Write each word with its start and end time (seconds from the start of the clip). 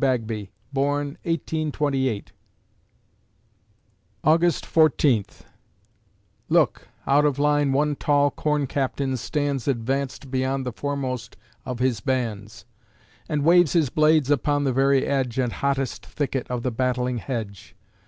Bagby 0.00 0.52
born, 0.72 1.18
1828_ 1.24 2.26
August 4.22 4.64
Fourteenth 4.64 5.44
Look, 6.48 6.86
out 7.04 7.24
of 7.24 7.40
line 7.40 7.72
one 7.72 7.96
tall 7.96 8.30
corn 8.30 8.68
captain 8.68 9.16
stands 9.16 9.66
Advanced 9.66 10.30
beyond 10.30 10.64
the 10.64 10.70
foremost 10.72 11.36
of 11.66 11.80
his 11.80 11.98
bands, 11.98 12.64
And 13.28 13.42
waves 13.44 13.72
his 13.72 13.90
blades 13.90 14.30
upon 14.30 14.62
the 14.62 14.72
very 14.72 15.04
edge 15.04 15.36
And 15.36 15.52
hottest 15.52 16.06
thicket 16.06 16.48
of 16.48 16.62
the 16.62 16.70
battling 16.70 17.16
hedge. 17.18 17.74